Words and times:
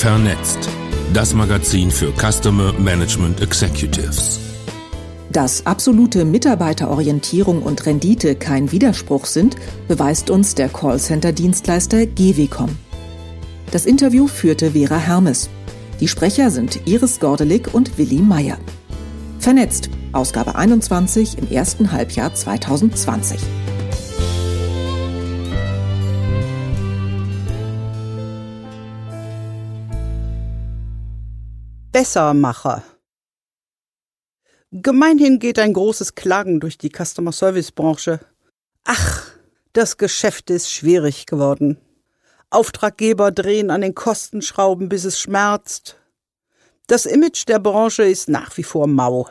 Vernetzt. 0.00 0.60
Das 1.12 1.34
Magazin 1.34 1.90
für 1.90 2.12
Customer 2.12 2.72
Management 2.74 3.40
Executives. 3.40 4.38
Dass 5.32 5.66
absolute 5.66 6.24
Mitarbeiterorientierung 6.24 7.64
und 7.64 7.84
Rendite 7.84 8.36
kein 8.36 8.70
Widerspruch 8.70 9.24
sind, 9.26 9.56
beweist 9.88 10.30
uns 10.30 10.54
der 10.54 10.68
Callcenter-Dienstleister 10.68 12.06
GWCOM. 12.06 12.78
Das 13.72 13.86
Interview 13.86 14.28
führte 14.28 14.70
Vera 14.70 14.98
Hermes. 14.98 15.50
Die 15.98 16.06
Sprecher 16.06 16.52
sind 16.52 16.86
Iris 16.86 17.18
Gordelig 17.18 17.74
und 17.74 17.98
Willi 17.98 18.20
Meyer. 18.20 18.58
Vernetzt, 19.40 19.90
Ausgabe 20.12 20.54
21 20.54 21.38
im 21.38 21.50
ersten 21.50 21.90
Halbjahr 21.90 22.32
2020. 22.32 23.40
Bessermacher. 31.98 32.84
Gemeinhin 34.70 35.40
geht 35.40 35.58
ein 35.58 35.72
großes 35.72 36.14
Klagen 36.14 36.60
durch 36.60 36.78
die 36.78 36.92
Customer 36.96 37.32
Service 37.32 37.72
Branche. 37.72 38.20
Ach, 38.84 39.26
das 39.72 39.96
Geschäft 39.96 40.48
ist 40.48 40.70
schwierig 40.70 41.26
geworden. 41.26 41.76
Auftraggeber 42.50 43.32
drehen 43.32 43.72
an 43.72 43.80
den 43.80 43.96
Kostenschrauben, 43.96 44.88
bis 44.88 45.04
es 45.04 45.18
schmerzt. 45.18 45.96
Das 46.86 47.04
Image 47.04 47.48
der 47.48 47.58
Branche 47.58 48.04
ist 48.04 48.28
nach 48.28 48.56
wie 48.56 48.62
vor 48.62 48.86
mau. 48.86 49.28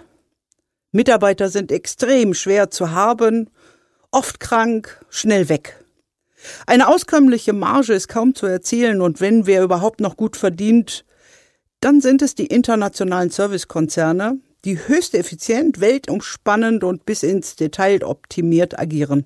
Mitarbeiter 0.91 1.47
sind 1.47 1.71
extrem 1.71 2.33
schwer 2.33 2.69
zu 2.69 2.91
haben, 2.91 3.49
oft 4.11 4.41
krank, 4.41 5.05
schnell 5.07 5.47
weg. 5.47 5.85
Eine 6.65 6.89
auskömmliche 6.89 7.53
Marge 7.53 7.93
ist 7.93 8.09
kaum 8.09 8.35
zu 8.35 8.45
erzielen 8.45 8.99
und 8.99 9.21
wenn 9.21 9.45
wer 9.45 9.63
überhaupt 9.63 10.01
noch 10.01 10.17
gut 10.17 10.35
verdient, 10.35 11.05
dann 11.79 12.01
sind 12.01 12.21
es 12.21 12.35
die 12.35 12.47
internationalen 12.47 13.29
Servicekonzerne, 13.29 14.39
die 14.65 14.87
höchst 14.87 15.13
effizient, 15.13 15.79
weltumspannend 15.79 16.83
und 16.83 17.05
bis 17.05 17.23
ins 17.23 17.55
Detail 17.55 18.03
optimiert 18.03 18.77
agieren. 18.77 19.25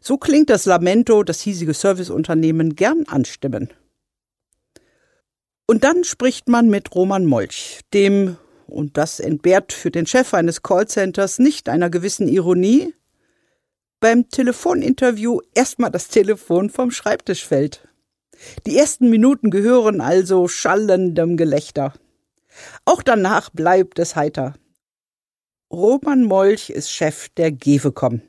So 0.00 0.18
klingt 0.18 0.50
das 0.50 0.66
Lamento, 0.66 1.22
das 1.22 1.40
hiesige 1.40 1.74
Serviceunternehmen 1.74 2.76
gern 2.76 3.04
anstimmen. 3.06 3.72
Und 5.66 5.84
dann 5.84 6.04
spricht 6.04 6.48
man 6.48 6.68
mit 6.68 6.94
Roman 6.94 7.26
Molch, 7.26 7.80
dem, 7.92 8.36
und 8.66 8.96
das 8.96 9.20
entbehrt 9.20 9.72
für 9.72 9.90
den 9.90 10.06
Chef 10.06 10.34
eines 10.34 10.62
Callcenters 10.62 11.38
nicht 11.38 11.68
einer 11.68 11.90
gewissen 11.90 12.28
Ironie, 12.28 12.94
beim 14.00 14.28
Telefoninterview 14.28 15.40
erstmal 15.54 15.90
das 15.90 16.08
Telefon 16.08 16.70
vom 16.70 16.90
Schreibtisch 16.90 17.44
fällt. 17.44 17.87
Die 18.66 18.76
ersten 18.76 19.10
Minuten 19.10 19.50
gehören 19.50 20.00
also 20.00 20.48
schallendem 20.48 21.36
Gelächter. 21.36 21.92
Auch 22.84 23.02
danach 23.02 23.50
bleibt 23.50 23.98
es 23.98 24.16
heiter. 24.16 24.54
Roman 25.70 26.24
Molch 26.24 26.70
ist 26.70 26.90
Chef 26.90 27.28
der 27.36 27.52
Gewecom. 27.52 28.22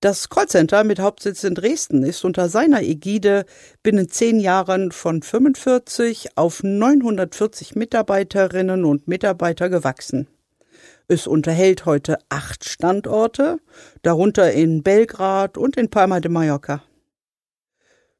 Das 0.00 0.28
Callcenter 0.28 0.84
mit 0.84 1.00
Hauptsitz 1.00 1.42
in 1.42 1.54
Dresden 1.54 2.02
ist 2.02 2.24
unter 2.24 2.50
seiner 2.50 2.82
Ägide 2.82 3.46
binnen 3.82 4.10
zehn 4.10 4.38
Jahren 4.40 4.92
von 4.92 5.22
45 5.22 6.36
auf 6.36 6.62
940 6.62 7.74
Mitarbeiterinnen 7.76 8.84
und 8.84 9.08
Mitarbeiter 9.08 9.70
gewachsen. 9.70 10.28
Es 11.08 11.26
unterhält 11.26 11.86
heute 11.86 12.18
acht 12.28 12.68
Standorte, 12.68 13.58
darunter 14.02 14.52
in 14.52 14.82
Belgrad 14.82 15.56
und 15.56 15.78
in 15.78 15.88
Palma 15.88 16.20
de 16.20 16.30
Mallorca. 16.30 16.82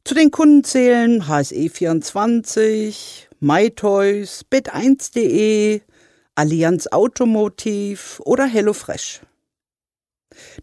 Zu 0.06 0.14
den 0.14 0.30
Kunden 0.30 0.62
zählen 0.62 1.24
HSE24, 1.24 3.26
MyToys, 3.40 4.44
Bet1.de, 4.48 5.80
Allianz 6.36 6.86
Automotiv 6.92 8.22
oder 8.24 8.44
HelloFresh. 8.44 9.22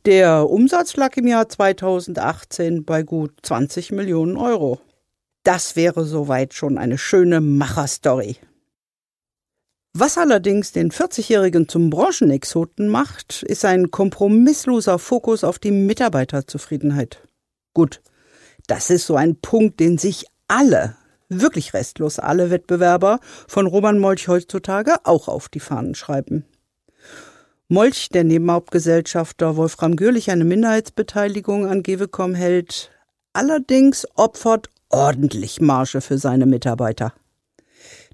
Der 0.06 0.50
Umsatz 0.50 0.96
lag 0.96 1.18
im 1.18 1.28
Jahr 1.28 1.50
2018 1.50 2.86
bei 2.86 3.04
gut 3.04 3.34
20 3.42 3.92
Millionen 3.92 4.38
Euro. 4.38 4.80
Das 5.44 5.76
wäre 5.76 6.06
soweit 6.06 6.54
schon 6.54 6.78
eine 6.78 6.98
schöne 6.98 7.42
Macherstory. 7.42 8.38
Was 9.92 10.18
allerdings 10.18 10.72
den 10.72 10.90
40-Jährigen 10.90 11.68
zum 11.68 11.90
Branchenexoten 11.90 12.88
macht, 12.88 13.44
ist 13.44 13.66
ein 13.66 13.92
kompromissloser 13.92 15.00
Fokus 15.00 15.44
auf 15.44 15.60
die 15.60 15.72
Mitarbeiterzufriedenheit. 15.72 17.22
Gut, 17.74 18.02
das 18.68 18.90
ist 18.90 19.06
so 19.06 19.16
ein 19.16 19.36
Punkt, 19.36 19.80
den 19.80 19.98
sich 19.98 20.26
alle, 20.48 20.96
wirklich 21.30 21.74
restlos 21.74 22.20
alle 22.20 22.50
Wettbewerber 22.50 23.20
von 23.48 23.68
Roman 23.68 24.00
Molch 24.00 24.28
heutzutage 24.28 24.96
auch 25.04 25.28
auf 25.28 25.50
die 25.50 25.60
Fahnen 25.60 25.96
schreiben. 25.96 26.46
Molch, 27.68 28.10
der 28.10 28.24
Nebenhauptgesellschafter 28.24 29.56
Wolfram 29.58 29.96
Gürlich, 29.96 30.30
eine 30.30 30.46
Minderheitsbeteiligung 30.46 31.66
an 31.66 31.82
Gewecom 31.82 32.36
hält, 32.36 32.92
allerdings 33.34 34.06
opfert 34.16 34.70
ordentlich 34.90 35.60
Marge 35.60 36.02
für 36.02 36.18
seine 36.18 36.46
Mitarbeiter. 36.46 37.14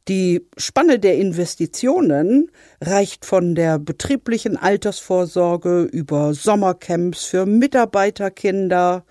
Die 0.07 0.47
Spanne 0.57 0.97
der 0.97 1.17
Investitionen 1.17 2.49
reicht 2.81 3.25
von 3.25 3.53
der 3.53 3.77
betrieblichen 3.77 4.57
Altersvorsorge 4.57 5.83
über 5.83 6.33
Sommercamps 6.33 7.25
für 7.25 7.45
Mitarbeiterkinder, 7.45 9.03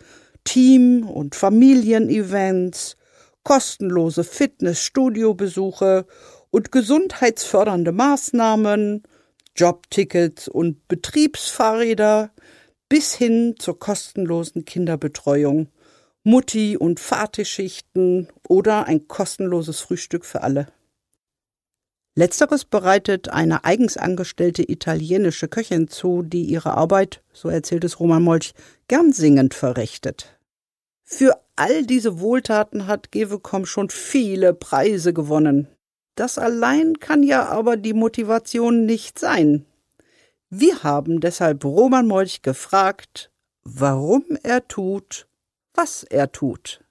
Team- 0.49 1.07
und 1.07 1.35
Familienevents, 1.35 2.97
kostenlose 3.43 4.25
Fitnessstudiobesuche 4.25 6.07
und 6.49 6.73
gesundheitsfördernde 6.73 7.93
Maßnahmen, 7.93 9.03
Jobtickets 9.55 10.49
und 10.49 10.89
Betriebsfahrräder 10.89 12.31
bis 12.89 13.13
hin 13.15 13.57
zur 13.59 13.79
kostenlosen 13.79 14.65
Kinderbetreuung, 14.65 15.69
Mutti- 16.25 16.79
und 16.79 16.99
Vaterschichten 16.99 18.29
oder 18.49 18.87
ein 18.87 19.07
kostenloses 19.07 19.81
Frühstück 19.81 20.25
für 20.25 20.41
alle. 20.43 20.69
Letzteres 22.15 22.65
bereitet 22.65 23.29
eine 23.29 23.67
eigens 23.67 23.99
angestellte 23.99 24.63
italienische 24.63 25.49
Köchin 25.49 25.89
zu, 25.89 26.23
die 26.23 26.45
ihre 26.45 26.73
Arbeit, 26.73 27.23
so 27.35 27.51
erzählt 27.51 27.85
es 27.85 28.01
Roman 28.01 28.23
Molch, 28.23 28.55
gern 28.89 29.13
singend 29.13 29.53
verrichtet. 29.53 30.38
Für 31.11 31.41
all 31.57 31.87
diese 31.87 32.21
Wohltaten 32.21 32.87
hat 32.87 33.13
Gewecom 33.13 33.65
schon 33.65 33.89
viele 33.89 34.53
Preise 34.53 35.15
gewonnen. 35.15 35.67
Das 36.17 36.37
allein 36.37 37.01
kann 37.01 37.23
ja 37.23 37.47
aber 37.47 37.79
die 37.79 37.95
Motivation 37.95 38.85
nicht 38.85 39.19
sein. 39.19 39.65
Wir 40.51 40.83
haben 40.83 41.21
deshalb 41.21 41.65
Roman 41.65 42.07
Molch 42.07 42.43
gefragt, 42.43 43.31
warum 43.65 44.23
er 44.43 44.69
tut, 44.69 45.27
was 45.73 46.03
er 46.03 46.31
tut. 46.31 46.85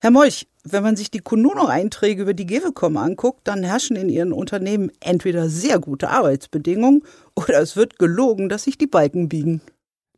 Herr 0.00 0.10
Molch, 0.10 0.48
wenn 0.64 0.82
man 0.82 0.96
sich 0.96 1.10
die 1.10 1.20
Konuno-Einträge 1.20 2.22
über 2.22 2.34
die 2.34 2.46
Gewecom 2.46 2.96
anguckt, 2.96 3.46
dann 3.46 3.62
herrschen 3.62 3.96
in 3.96 4.08
Ihren 4.08 4.32
Unternehmen 4.32 4.90
entweder 5.00 5.50
sehr 5.50 5.78
gute 5.80 6.08
Arbeitsbedingungen 6.08 7.04
oder 7.34 7.60
es 7.60 7.76
wird 7.76 7.98
gelogen, 7.98 8.48
dass 8.48 8.64
sich 8.64 8.78
die 8.78 8.86
Balken 8.86 9.28
biegen. 9.28 9.60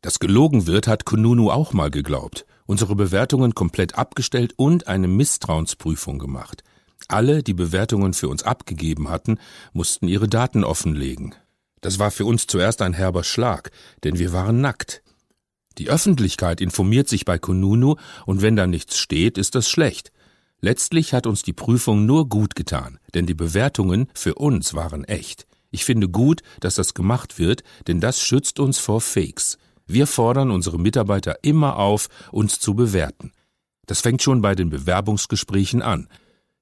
Dass 0.01 0.19
gelogen 0.19 0.67
wird, 0.67 0.87
hat 0.87 1.05
Kununu 1.05 1.49
auch 1.49 1.73
mal 1.73 1.91
geglaubt 1.91 2.45
unsere 2.65 2.95
Bewertungen 2.95 3.53
komplett 3.53 3.95
abgestellt 3.95 4.53
und 4.57 4.87
eine 4.87 5.07
Misstrauensprüfung 5.07 6.19
gemacht. 6.19 6.63
Alle, 7.07 7.43
die 7.43 7.53
Bewertungen 7.53 8.13
für 8.13 8.29
uns 8.29 8.43
abgegeben 8.43 9.09
hatten, 9.09 9.37
mussten 9.73 10.07
ihre 10.07 10.27
Daten 10.27 10.63
offenlegen. 10.63 11.35
Das 11.81 11.99
war 11.99 12.09
für 12.09 12.25
uns 12.25 12.47
zuerst 12.47 12.81
ein 12.81 12.93
herber 12.93 13.23
Schlag, 13.23 13.71
denn 14.03 14.17
wir 14.17 14.33
waren 14.33 14.59
nackt. 14.59 15.03
Die 15.77 15.89
Öffentlichkeit 15.89 16.61
informiert 16.61 17.07
sich 17.07 17.25
bei 17.25 17.37
Kununu, 17.37 17.95
und 18.25 18.41
wenn 18.41 18.55
da 18.55 18.65
nichts 18.65 18.97
steht, 18.97 19.37
ist 19.37 19.55
das 19.55 19.69
schlecht. 19.69 20.11
Letztlich 20.61 21.13
hat 21.13 21.27
uns 21.27 21.43
die 21.43 21.53
Prüfung 21.53 22.05
nur 22.05 22.27
gut 22.27 22.55
getan, 22.55 22.97
denn 23.13 23.27
die 23.27 23.33
Bewertungen 23.35 24.07
für 24.15 24.35
uns 24.35 24.73
waren 24.73 25.03
echt. 25.03 25.45
Ich 25.69 25.83
finde 25.83 26.07
gut, 26.07 26.41
dass 26.61 26.75
das 26.75 26.93
gemacht 26.93 27.37
wird, 27.37 27.63
denn 27.87 27.99
das 27.99 28.21
schützt 28.21 28.59
uns 28.59 28.79
vor 28.79 29.01
Fakes. 29.01 29.59
Wir 29.87 30.07
fordern 30.07 30.51
unsere 30.51 30.79
Mitarbeiter 30.79 31.37
immer 31.43 31.77
auf, 31.77 32.07
uns 32.31 32.59
zu 32.59 32.73
bewerten. 32.73 33.31
Das 33.85 34.01
fängt 34.01 34.21
schon 34.21 34.41
bei 34.41 34.55
den 34.55 34.69
Bewerbungsgesprächen 34.69 35.81
an. 35.81 36.07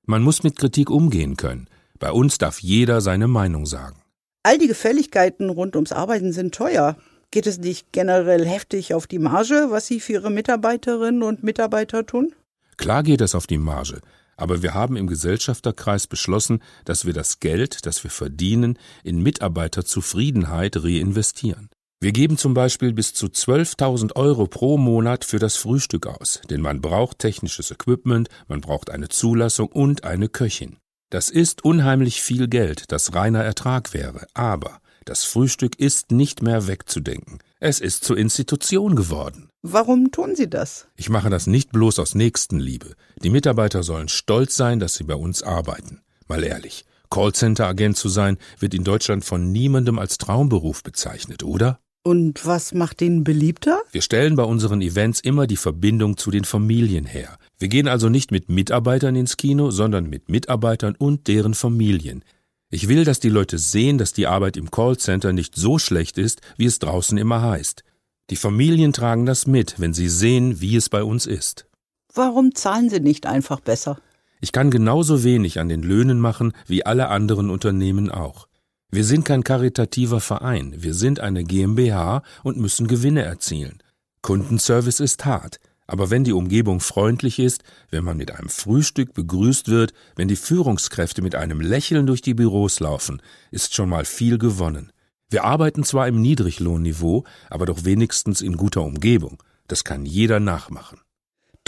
Man 0.06 0.22
muss 0.22 0.44
mit 0.44 0.58
Kritik 0.58 0.90
umgehen 0.90 1.38
können. 1.38 1.68
Bei 2.00 2.12
uns 2.12 2.38
darf 2.38 2.60
jeder 2.60 3.00
seine 3.00 3.28
Meinung 3.28 3.66
sagen. 3.66 4.02
All 4.44 4.58
die 4.58 4.68
Gefälligkeiten 4.68 5.50
rund 5.50 5.76
ums 5.76 5.94
Arbeiten 5.94 6.34
sind 6.34 6.54
teuer. 6.54 6.98
Geht 7.32 7.48
es 7.48 7.58
nicht 7.58 7.94
generell 7.94 8.46
heftig 8.46 8.94
auf 8.94 9.08
die 9.08 9.20
Marge, 9.20 9.68
was 9.70 9.88
Sie 9.88 10.02
für 10.02 10.14
Ihre 10.14 10.30
Mitarbeiterinnen 10.30 11.24
und 11.24 11.44
Mitarbeiter 11.44 12.06
tun? 12.06 12.36
Klar 12.76 13.04
geht 13.04 13.22
es 13.22 13.36
auf 13.36 13.48
die 13.48 13.58
Marge. 13.58 14.02
Aber 14.36 14.62
wir 14.62 14.74
haben 14.74 14.98
im 14.98 15.08
Gesellschafterkreis 15.08 16.08
beschlossen, 16.08 16.62
dass 16.86 17.06
wir 17.06 17.14
das 17.14 17.40
Geld, 17.40 17.86
das 17.86 18.04
wir 18.04 18.12
verdienen, 18.12 18.78
in 19.04 19.24
Mitarbeiterzufriedenheit 19.24 20.84
reinvestieren. 20.84 21.70
Wir 22.04 22.12
geben 22.12 22.38
zum 22.38 22.54
Beispiel 22.54 22.92
bis 22.92 23.14
zu 23.14 23.28
12.000 23.28 24.18
Euro 24.18 24.46
pro 24.46 24.78
Monat 24.78 25.24
für 25.24 25.40
das 25.40 25.56
Frühstück 25.56 26.06
aus, 26.06 26.42
denn 26.50 26.60
man 26.60 26.82
braucht 26.82 27.20
technisches 27.20 27.72
Equipment, 27.72 28.28
man 28.50 28.60
braucht 28.60 28.90
eine 28.90 29.08
Zulassung 29.08 29.70
und 29.70 30.04
eine 30.04 30.28
Köchin. 30.28 30.76
Das 31.10 31.30
ist 31.30 31.64
unheimlich 31.64 32.22
viel 32.22 32.50
Geld, 32.50 32.92
das 32.92 33.16
reiner 33.16 33.42
Ertrag 33.42 33.94
wäre, 33.94 34.28
aber 34.34 34.82
das 35.06 35.24
Frühstück 35.24 35.80
ist 35.80 36.12
nicht 36.12 36.42
mehr 36.42 36.68
wegzudenken. 36.68 37.40
Es 37.62 37.80
ist 37.80 38.04
zur 38.04 38.18
Institution 38.18 38.98
geworden. 38.98 39.48
Warum 39.62 40.12
tun 40.12 40.36
Sie 40.36 40.50
das? 40.50 40.88
Ich 40.98 41.10
mache 41.10 41.30
das 41.30 41.48
nicht 41.48 41.72
bloß 41.72 42.00
aus 42.00 42.16
Nächstenliebe. 42.16 42.96
Die 43.24 43.30
Mitarbeiter 43.30 43.82
sollen 43.82 44.10
stolz 44.10 44.58
sein, 44.58 44.82
dass 44.82 44.96
sie 44.96 45.06
bei 45.06 45.16
uns 45.16 45.42
arbeiten. 45.42 46.02
Mal 46.28 46.44
ehrlich, 46.44 46.84
Callcenter-Agent 47.10 47.96
zu 47.96 48.10
sein, 48.10 48.38
wird 48.60 48.74
in 48.74 48.84
Deutschland 48.84 49.24
von 49.24 49.54
niemandem 49.54 50.00
als 50.00 50.18
Traumberuf 50.18 50.84
bezeichnet, 50.84 51.44
oder? 51.44 51.80
Und 52.04 52.46
was 52.46 52.74
macht 52.74 53.02
ihn 53.02 53.24
beliebter? 53.24 53.82
Wir 53.92 54.02
stellen 54.02 54.36
bei 54.36 54.44
unseren 54.44 54.82
Events 54.82 55.22
immer 55.22 55.48
die 55.48 55.56
Verbindung 55.56 56.18
zu 56.18 56.32
den 56.32 56.44
Familien 56.44 57.06
her. 57.06 57.38
Wir 57.58 57.70
gehen 57.70 57.88
also 57.88 58.10
nicht 58.10 58.30
mit 58.30 58.50
Mitarbeitern 58.50 59.16
ins 59.16 59.38
Kino, 59.38 59.72
sondern 59.72 60.10
mit 60.10 60.28
Mitarbeitern 60.28 60.96
und 60.98 61.30
deren 61.30 61.54
Familien. 61.54 62.26
Ich 62.70 62.90
will, 62.90 63.06
dass 63.06 63.22
die 63.22 63.30
Leute 63.30 63.58
sehen, 63.58 63.98
dass 63.98 64.12
die 64.12 64.28
Arbeit 64.28 64.58
im 64.58 64.70
Callcenter 64.70 65.32
nicht 65.32 65.56
so 65.56 65.80
schlecht 65.80 66.18
ist, 66.18 66.42
wie 66.58 66.66
es 66.66 66.80
draußen 66.80 67.18
immer 67.18 67.42
heißt. 67.42 67.86
Die 68.30 68.36
Familien 68.36 68.92
tragen 68.92 69.26
das 69.26 69.48
mit, 69.48 69.80
wenn 69.80 69.94
sie 69.94 70.10
sehen, 70.10 70.60
wie 70.60 70.76
es 70.76 70.90
bei 70.90 71.04
uns 71.04 71.26
ist. 71.26 71.68
Warum 72.14 72.54
zahlen 72.54 72.90
Sie 72.90 73.00
nicht 73.00 73.26
einfach 73.26 73.62
besser? 73.62 73.98
Ich 74.42 74.52
kann 74.52 74.72
genauso 74.72 75.24
wenig 75.24 75.60
an 75.60 75.70
den 75.70 75.84
Löhnen 75.84 76.20
machen 76.20 76.52
wie 76.68 76.86
alle 76.86 77.08
anderen 77.08 77.50
Unternehmen 77.50 78.12
auch. 78.12 78.48
Wir 78.94 79.06
sind 79.06 79.26
kein 79.26 79.44
karitativer 79.44 80.20
Verein, 80.20 80.76
wir 80.78 80.94
sind 80.94 81.20
eine 81.20 81.44
GmbH 81.44 82.22
und 82.44 82.58
müssen 82.58 82.86
Gewinne 82.86 83.24
erzielen. 83.24 83.82
Kundenservice 84.22 85.00
ist 85.00 85.26
hart, 85.26 85.60
aber 85.88 86.12
wenn 86.12 86.24
die 86.24 86.32
Umgebung 86.32 86.80
freundlich 86.80 87.40
ist, 87.40 87.64
wenn 87.90 88.04
man 88.04 88.18
mit 88.18 88.30
einem 88.30 88.50
Frühstück 88.50 89.16
begrüßt 89.16 89.68
wird, 89.68 89.94
wenn 90.16 90.28
die 90.28 90.36
Führungskräfte 90.36 91.24
mit 91.24 91.34
einem 91.34 91.60
Lächeln 91.60 92.06
durch 92.06 92.22
die 92.22 92.36
Büros 92.36 92.80
laufen, 92.82 93.20
ist 93.50 93.74
schon 93.74 93.90
mal 93.90 94.06
viel 94.06 94.38
gewonnen. 94.38 94.92
Wir 95.28 95.44
arbeiten 95.44 95.84
zwar 95.84 96.08
im 96.08 96.22
Niedriglohnniveau, 96.22 97.24
aber 97.50 97.66
doch 97.66 97.86
wenigstens 97.86 98.42
in 98.42 98.58
guter 98.58 98.84
Umgebung. 98.84 99.42
Das 99.68 99.84
kann 99.84 100.06
jeder 100.06 100.40
nachmachen. 100.40 101.00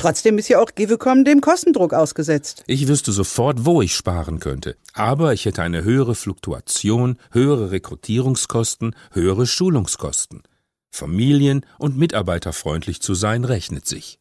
Trotzdem 0.06 0.38
ist 0.38 0.50
ja 0.50 0.60
auch 0.60 0.69
Givecom 0.75 1.25
dem 1.25 1.42
Kostendruck 1.42 1.92
ausgesetzt. 1.92 2.63
Ich 2.68 2.88
wüsste 2.88 3.12
sofort, 3.12 3.66
wo 3.66 3.81
ich 3.81 3.96
sparen 3.96 4.40
könnte. 4.40 4.78
Aber 4.94 5.34
ich 5.34 5.46
hätte 5.46 5.63
eine 5.63 5.84
höhere 5.84 6.13
Fluktuation, 6.13 7.18
höhere 7.31 7.72
Rekrutierungskosten, 7.72 8.96
höhere 9.13 9.48
Schulungskosten. 9.48 10.44
Familien- 10.92 11.66
und 11.80 11.98
mitarbeiterfreundlich 11.98 13.02
zu 13.02 13.16
sein 13.16 13.46
rechnet 13.46 13.88
sich. 13.88 14.19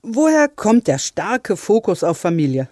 Woher 0.00 0.48
kommt 0.48 0.86
der 0.86 0.98
starke 0.98 1.58
Fokus 1.58 2.02
auf 2.02 2.16
Familie? 2.16 2.70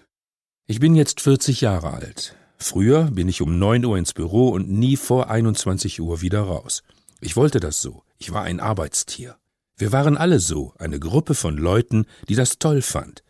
Ich 0.67 0.81
bin 0.81 0.97
jetzt 0.97 1.21
40 1.21 1.61
Jahre 1.61 1.93
alt. 1.93 2.35
Früher 2.57 3.11
bin 3.11 3.29
ich 3.29 3.43
um 3.43 3.59
9 3.59 3.85
Uhr 3.85 3.99
ins 3.99 4.15
Büro 4.15 4.49
und 4.49 4.71
nie 4.71 4.97
vor 4.97 5.29
21 5.29 6.01
Uhr 6.01 6.23
wieder 6.23 6.41
raus. 6.41 6.83
Ich 7.21 7.37
wollte 7.37 7.61
das 7.61 7.83
so. 7.83 8.05
Ich 8.17 8.33
war 8.33 8.45
ein 8.45 8.59
Arbeitstier. 8.59 9.37
Wir 9.79 9.93
waren 9.93 10.17
alle 10.17 10.41
so, 10.41 10.73
eine 10.79 10.99
Gruppe 10.99 11.35
von 11.35 11.59
Leuten, 11.59 12.07
die 12.29 12.35
das 12.35 12.59
toll 12.59 12.81
fand. 12.81 13.23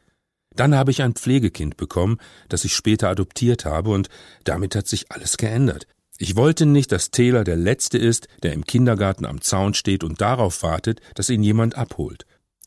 Dann 0.55 0.75
habe 0.75 0.93
ich 0.93 1.03
ein 1.03 1.15
Pflegekind 1.15 1.77
bekommen, 1.77 2.19
das 2.49 2.65
ich 2.65 2.75
später 2.75 3.09
adoptiert 3.09 3.65
habe, 3.65 3.91
und 3.91 4.09
damit 4.45 4.77
hat 4.77 4.87
sich 4.87 5.11
alles 5.11 5.37
geändert. 5.37 5.87
Ich 6.19 6.37
wollte 6.37 6.65
nicht, 6.65 6.93
dass 6.93 7.11
Taylor 7.11 7.45
der 7.45 7.57
Letzte 7.57 7.99
ist, 7.99 8.29
der 8.43 8.53
im 8.53 8.65
Kindergarten 8.65 9.27
am 9.27 9.43
Zaun 9.43 9.75
steht 9.75 10.03
und 10.03 10.21
darauf 10.21 10.63
wartet, 10.63 11.01
dass 11.15 11.29
ihn 11.29 11.43
jemand 11.43 11.77
abholt. 11.77 12.27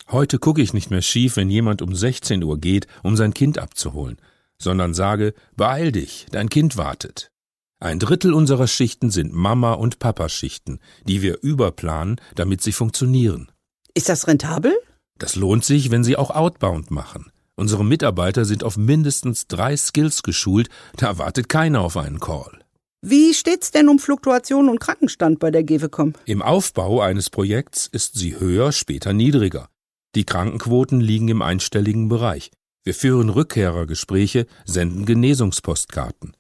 Heute 0.10 0.40
gucke 0.40 0.62
ich 0.62 0.74
nicht 0.74 0.92
mehr 0.92 1.02
schief, 1.02 1.38
wenn 1.38 1.50
jemand 1.50 1.82
um 1.82 1.96
16 1.96 2.44
Uhr 2.44 2.60
geht, 2.60 2.86
um 3.02 3.16
sein 3.16 3.34
Kind 3.34 3.58
abzuholen, 3.58 4.18
sondern 4.58 4.94
sage, 4.94 5.34
beeil 5.56 5.92
dich, 5.92 6.28
dein 6.32 6.50
Kind 6.50 6.78
wartet. 6.78 7.32
Ein 7.80 7.98
Drittel 7.98 8.34
unserer 8.34 8.68
Schichten 8.68 9.10
sind 9.10 9.34
Mama- 9.34 9.74
und 9.74 10.00
Papaschichten, 10.00 10.80
die 11.08 11.22
wir 11.22 11.42
überplanen, 11.42 12.20
damit 12.36 12.62
sie 12.62 12.74
funktionieren. 12.74 13.50
Ist 13.94 14.10
das 14.10 14.28
rentabel? 14.28 14.74
Das 15.18 15.36
lohnt 15.36 15.66
sich, 15.66 15.92
wenn 15.92 16.04
Sie 16.04 16.16
auch 16.16 16.32
Outbound 16.32 16.92
machen. 16.92 17.32
Unsere 17.56 17.84
Mitarbeiter 17.84 18.46
sind 18.46 18.64
auf 18.64 18.78
mindestens 18.78 19.48
drei 19.48 19.76
Skills 19.76 20.24
geschult, 20.24 20.70
da 20.96 21.18
wartet 21.18 21.50
keiner 21.50 21.82
auf 21.82 21.98
einen 21.98 22.20
Call. 22.20 22.60
Wie 23.02 23.34
steht's 23.34 23.72
denn 23.72 23.90
um 23.90 24.00
Fluktuation 24.00 24.70
und 24.70 24.80
Krankenstand 24.80 25.40
bei 25.40 25.52
der 25.52 25.64
GEWECOM? 25.64 26.14
Im 26.26 26.42
Aufbau 26.42 27.02
eines 27.02 27.30
Projekts 27.30 27.88
ist 27.88 28.16
sie 28.16 28.40
höher, 28.40 28.72
später 28.72 29.14
niedriger. 29.14 29.70
Die 30.16 30.26
Krankenquoten 30.26 31.00
liegen 31.00 31.28
im 31.28 31.42
einstelligen 31.42 32.10
Bereich. 32.10 32.52
Wir 32.84 32.94
führen 32.94 33.30
Rückkehrergespräche, 33.30 34.48
senden 34.66 35.06
Genesungspostkarten. 35.06 36.36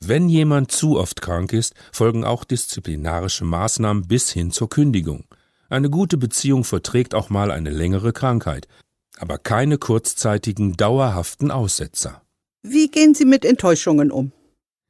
Wenn 0.00 0.28
jemand 0.28 0.70
zu 0.70 0.98
oft 0.98 1.22
krank 1.22 1.52
ist, 1.52 1.74
folgen 1.92 2.24
auch 2.24 2.44
disziplinarische 2.44 3.44
Maßnahmen 3.44 4.06
bis 4.06 4.30
hin 4.30 4.50
zur 4.50 4.68
Kündigung. 4.68 5.24
Eine 5.68 5.90
gute 5.90 6.16
Beziehung 6.16 6.64
verträgt 6.64 7.14
auch 7.14 7.30
mal 7.30 7.50
eine 7.50 7.70
längere 7.70 8.12
Krankheit, 8.12 8.68
aber 9.18 9.38
keine 9.38 9.78
kurzzeitigen, 9.78 10.76
dauerhaften 10.76 11.50
Aussetzer. 11.50 12.22
Wie 12.62 12.88
gehen 12.88 13.14
Sie 13.14 13.24
mit 13.24 13.44
Enttäuschungen 13.44 14.10
um? 14.10 14.32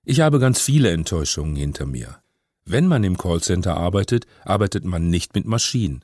Ich 0.05 0.21
habe 0.21 0.39
ganz 0.39 0.61
viele 0.61 0.91
Enttäuschungen 0.91 1.57
hinter 1.57 1.87
mir. 1.87 2.19
Wenn 2.65 2.89
man 2.89 3.05
im 3.05 3.17
Callcenter 3.17 3.77
arbeitet, 3.77 4.27
arbeitet 4.45 4.85
man 4.85 5.09
nicht 5.09 5.35
mit 5.35 5.47
Maschinen. 5.47 6.03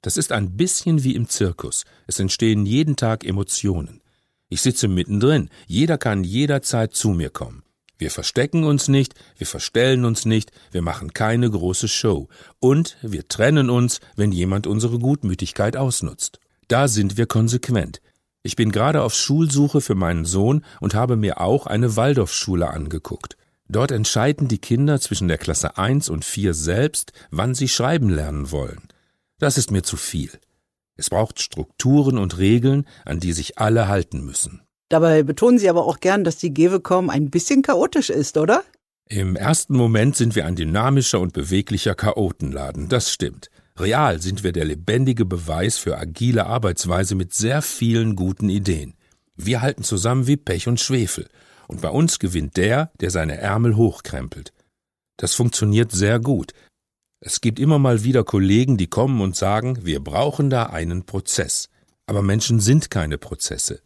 Das 0.00 0.16
ist 0.16 0.32
ein 0.32 0.56
bisschen 0.56 1.04
wie 1.04 1.14
im 1.14 1.28
Zirkus. 1.28 1.84
Es 2.06 2.18
entstehen 2.18 2.66
jeden 2.66 2.96
Tag 2.96 3.24
Emotionen. 3.24 4.00
Ich 4.48 4.62
sitze 4.62 4.88
mittendrin. 4.88 5.48
Jeder 5.66 5.96
kann 5.96 6.24
jederzeit 6.24 6.94
zu 6.94 7.10
mir 7.10 7.30
kommen. 7.30 7.62
Wir 8.02 8.10
verstecken 8.10 8.64
uns 8.64 8.88
nicht, 8.88 9.14
wir 9.36 9.46
verstellen 9.46 10.04
uns 10.04 10.24
nicht, 10.24 10.50
wir 10.72 10.82
machen 10.82 11.12
keine 11.12 11.48
große 11.48 11.86
Show 11.86 12.26
und 12.58 12.96
wir 13.00 13.28
trennen 13.28 13.70
uns, 13.70 14.00
wenn 14.16 14.32
jemand 14.32 14.66
unsere 14.66 14.98
Gutmütigkeit 14.98 15.76
ausnutzt. 15.76 16.40
Da 16.66 16.88
sind 16.88 17.16
wir 17.16 17.26
konsequent. 17.26 18.00
Ich 18.42 18.56
bin 18.56 18.72
gerade 18.72 19.02
auf 19.02 19.14
Schulsuche 19.14 19.80
für 19.80 19.94
meinen 19.94 20.24
Sohn 20.24 20.64
und 20.80 20.94
habe 20.94 21.14
mir 21.14 21.40
auch 21.40 21.68
eine 21.68 21.94
Waldorfschule 21.94 22.68
angeguckt. 22.68 23.36
Dort 23.68 23.92
entscheiden 23.92 24.48
die 24.48 24.58
Kinder 24.58 25.00
zwischen 25.00 25.28
der 25.28 25.38
Klasse 25.38 25.78
1 25.78 26.08
und 26.08 26.24
4 26.24 26.54
selbst, 26.54 27.12
wann 27.30 27.54
sie 27.54 27.68
schreiben 27.68 28.10
lernen 28.10 28.50
wollen. 28.50 28.82
Das 29.38 29.58
ist 29.58 29.70
mir 29.70 29.84
zu 29.84 29.96
viel. 29.96 30.32
Es 30.96 31.08
braucht 31.08 31.40
Strukturen 31.40 32.18
und 32.18 32.36
Regeln, 32.36 32.84
an 33.04 33.20
die 33.20 33.32
sich 33.32 33.58
alle 33.58 33.86
halten 33.86 34.24
müssen. 34.24 34.60
Dabei 34.92 35.22
betonen 35.22 35.58
Sie 35.58 35.70
aber 35.70 35.86
auch 35.86 36.00
gern, 36.00 36.22
dass 36.22 36.36
die 36.36 36.52
GEWECOM 36.52 37.08
ein 37.08 37.30
bisschen 37.30 37.62
chaotisch 37.62 38.10
ist, 38.10 38.36
oder? 38.36 38.62
Im 39.08 39.36
ersten 39.36 39.74
Moment 39.74 40.16
sind 40.16 40.36
wir 40.36 40.44
ein 40.44 40.54
dynamischer 40.54 41.18
und 41.18 41.32
beweglicher 41.32 41.94
Chaotenladen, 41.94 42.90
das 42.90 43.10
stimmt. 43.10 43.48
Real 43.78 44.20
sind 44.20 44.44
wir 44.44 44.52
der 44.52 44.66
lebendige 44.66 45.24
Beweis 45.24 45.78
für 45.78 45.96
agile 45.96 46.44
Arbeitsweise 46.44 47.14
mit 47.14 47.32
sehr 47.32 47.62
vielen 47.62 48.16
guten 48.16 48.50
Ideen. 48.50 48.92
Wir 49.34 49.62
halten 49.62 49.82
zusammen 49.82 50.26
wie 50.26 50.36
Pech 50.36 50.68
und 50.68 50.78
Schwefel, 50.78 51.26
und 51.68 51.80
bei 51.80 51.88
uns 51.88 52.18
gewinnt 52.18 52.58
der, 52.58 52.92
der 53.00 53.10
seine 53.10 53.38
Ärmel 53.38 53.76
hochkrempelt. 53.76 54.52
Das 55.16 55.34
funktioniert 55.34 55.90
sehr 55.90 56.20
gut. 56.20 56.52
Es 57.18 57.40
gibt 57.40 57.58
immer 57.58 57.78
mal 57.78 58.04
wieder 58.04 58.24
Kollegen, 58.24 58.76
die 58.76 58.88
kommen 58.88 59.22
und 59.22 59.36
sagen, 59.36 59.86
wir 59.86 60.00
brauchen 60.00 60.50
da 60.50 60.64
einen 60.64 61.06
Prozess. 61.06 61.70
Aber 62.04 62.20
Menschen 62.20 62.60
sind 62.60 62.90
keine 62.90 63.16
Prozesse. 63.16 63.80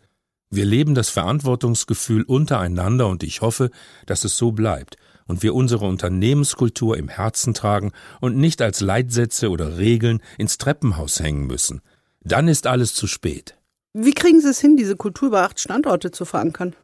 Wir 0.50 0.64
leben 0.64 0.94
das 0.94 1.10
Verantwortungsgefühl 1.10 2.22
untereinander 2.22 3.08
und 3.08 3.22
ich 3.22 3.40
hoffe, 3.40 3.70
dass 4.06 4.24
es 4.24 4.36
so 4.36 4.52
bleibt 4.52 4.96
und 5.26 5.42
wir 5.42 5.54
unsere 5.54 5.86
Unternehmenskultur 5.86 6.96
im 6.96 7.08
Herzen 7.08 7.52
tragen 7.52 7.92
und 8.20 8.36
nicht 8.36 8.62
als 8.62 8.80
Leitsätze 8.80 9.50
oder 9.50 9.78
Regeln 9.78 10.22
ins 10.38 10.58
Treppenhaus 10.58 11.20
hängen 11.20 11.46
müssen. 11.46 11.82
Dann 12.20 12.48
ist 12.48 12.66
alles 12.66 12.94
zu 12.94 13.06
spät. 13.06 13.56
Wie 13.92 14.12
kriegen 14.12 14.40
Sie 14.40 14.50
es 14.50 14.60
hin, 14.60 14.76
diese 14.76 14.96
Kultur 14.96 15.28
über 15.28 15.42
acht 15.42 15.58
Standorte 15.58 16.10
zu 16.10 16.24
verankern? 16.24 16.76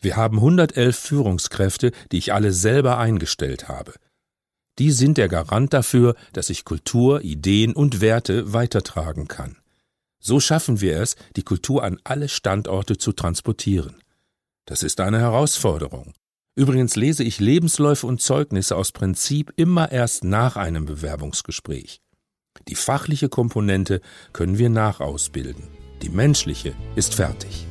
Wir 0.00 0.16
haben 0.16 0.38
111 0.38 0.96
Führungskräfte, 0.96 1.92
die 2.10 2.18
ich 2.18 2.32
alle 2.32 2.52
selber 2.52 2.96
eingestellt 2.96 3.68
habe. 3.68 3.92
Die 4.78 4.92
sind 4.92 5.18
der 5.18 5.28
Garant 5.28 5.74
dafür, 5.74 6.14
dass 6.32 6.48
ich 6.48 6.64
Kultur, 6.64 7.20
Ideen 7.20 7.74
und 7.74 8.00
Werte 8.00 8.54
weitertragen 8.54 9.28
kann. 9.28 9.56
So 10.20 10.38
schaffen 10.38 10.80
wir 10.80 11.00
es, 11.00 11.16
die 11.36 11.42
Kultur 11.42 11.82
an 11.82 11.98
alle 12.04 12.28
Standorte 12.28 12.98
zu 12.98 13.12
transportieren. 13.12 13.96
Das 14.66 14.82
ist 14.82 15.00
eine 15.00 15.18
Herausforderung. 15.18 16.12
Übrigens 16.54 16.94
lese 16.94 17.24
ich 17.24 17.40
Lebensläufe 17.40 18.06
und 18.06 18.20
Zeugnisse 18.20 18.76
aus 18.76 18.92
Prinzip 18.92 19.52
immer 19.56 19.90
erst 19.90 20.24
nach 20.24 20.56
einem 20.56 20.84
Bewerbungsgespräch. 20.84 22.02
Die 22.68 22.74
fachliche 22.74 23.30
Komponente 23.30 24.00
können 24.32 24.58
wir 24.58 24.68
nachausbilden. 24.68 25.68
Die 26.02 26.10
menschliche 26.10 26.74
ist 26.96 27.14
fertig. 27.14 27.69